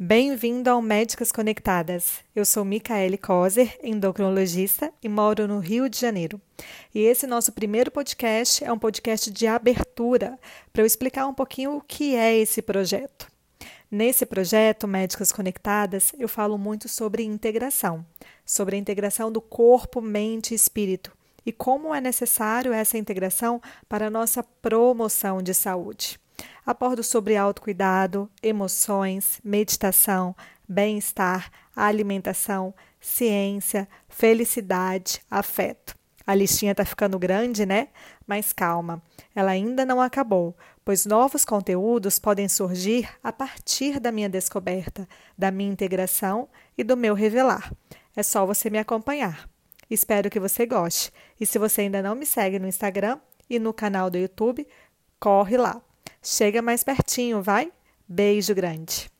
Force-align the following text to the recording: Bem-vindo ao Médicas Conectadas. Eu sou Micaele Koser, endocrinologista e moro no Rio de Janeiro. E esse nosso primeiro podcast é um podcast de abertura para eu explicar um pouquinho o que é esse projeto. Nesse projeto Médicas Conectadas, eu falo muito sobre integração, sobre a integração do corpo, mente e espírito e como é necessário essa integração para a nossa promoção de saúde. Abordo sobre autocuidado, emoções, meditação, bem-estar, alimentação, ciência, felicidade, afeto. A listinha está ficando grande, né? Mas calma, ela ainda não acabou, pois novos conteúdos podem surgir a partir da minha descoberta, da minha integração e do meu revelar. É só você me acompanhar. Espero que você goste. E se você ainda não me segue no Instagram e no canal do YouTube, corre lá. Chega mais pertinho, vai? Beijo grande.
Bem-vindo 0.00 0.70
ao 0.70 0.80
Médicas 0.80 1.32
Conectadas. 1.32 2.20
Eu 2.32 2.44
sou 2.44 2.64
Micaele 2.64 3.18
Koser, 3.18 3.76
endocrinologista 3.82 4.92
e 5.02 5.08
moro 5.08 5.48
no 5.48 5.58
Rio 5.58 5.88
de 5.88 5.98
Janeiro. 5.98 6.40
E 6.94 7.00
esse 7.00 7.26
nosso 7.26 7.50
primeiro 7.50 7.90
podcast 7.90 8.62
é 8.62 8.72
um 8.72 8.78
podcast 8.78 9.28
de 9.28 9.48
abertura 9.48 10.38
para 10.72 10.82
eu 10.82 10.86
explicar 10.86 11.26
um 11.26 11.34
pouquinho 11.34 11.76
o 11.76 11.80
que 11.80 12.14
é 12.14 12.32
esse 12.38 12.62
projeto. 12.62 13.26
Nesse 13.90 14.24
projeto 14.24 14.86
Médicas 14.86 15.32
Conectadas, 15.32 16.12
eu 16.16 16.28
falo 16.28 16.56
muito 16.56 16.88
sobre 16.88 17.24
integração, 17.24 18.06
sobre 18.46 18.76
a 18.76 18.78
integração 18.78 19.32
do 19.32 19.40
corpo, 19.40 20.00
mente 20.00 20.52
e 20.52 20.54
espírito 20.54 21.12
e 21.44 21.50
como 21.50 21.92
é 21.92 22.00
necessário 22.00 22.72
essa 22.72 22.96
integração 22.96 23.60
para 23.88 24.06
a 24.06 24.10
nossa 24.10 24.44
promoção 24.44 25.42
de 25.42 25.52
saúde. 25.52 26.20
Abordo 26.64 27.02
sobre 27.02 27.36
autocuidado, 27.36 28.30
emoções, 28.42 29.40
meditação, 29.42 30.34
bem-estar, 30.68 31.50
alimentação, 31.74 32.74
ciência, 33.00 33.88
felicidade, 34.08 35.22
afeto. 35.30 35.96
A 36.26 36.34
listinha 36.34 36.72
está 36.72 36.84
ficando 36.84 37.18
grande, 37.18 37.64
né? 37.64 37.88
Mas 38.26 38.52
calma, 38.52 39.02
ela 39.34 39.50
ainda 39.50 39.86
não 39.86 39.98
acabou, 39.98 40.54
pois 40.84 41.06
novos 41.06 41.42
conteúdos 41.42 42.18
podem 42.18 42.46
surgir 42.48 43.08
a 43.24 43.32
partir 43.32 43.98
da 43.98 44.12
minha 44.12 44.28
descoberta, 44.28 45.08
da 45.38 45.50
minha 45.50 45.72
integração 45.72 46.46
e 46.76 46.84
do 46.84 46.98
meu 46.98 47.14
revelar. 47.14 47.72
É 48.14 48.22
só 48.22 48.44
você 48.44 48.68
me 48.68 48.78
acompanhar. 48.78 49.48
Espero 49.88 50.28
que 50.28 50.38
você 50.38 50.66
goste. 50.66 51.10
E 51.40 51.46
se 51.46 51.58
você 51.58 51.82
ainda 51.82 52.02
não 52.02 52.14
me 52.14 52.26
segue 52.26 52.58
no 52.58 52.68
Instagram 52.68 53.18
e 53.48 53.58
no 53.58 53.72
canal 53.72 54.10
do 54.10 54.18
YouTube, 54.18 54.66
corre 55.18 55.56
lá. 55.56 55.80
Chega 56.30 56.60
mais 56.60 56.84
pertinho, 56.84 57.40
vai? 57.40 57.72
Beijo 58.06 58.54
grande. 58.54 59.10